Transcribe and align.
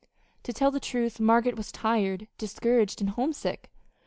To 0.45 0.51
tell 0.51 0.71
the 0.71 0.79
truth, 0.79 1.19
Margaret 1.19 1.55
was 1.55 1.71
tired, 1.71 2.27
discouraged, 2.39 3.01
and 3.01 3.11
homesick. 3.11 3.69